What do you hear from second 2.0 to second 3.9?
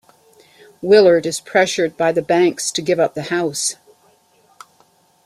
the banks to give up the house.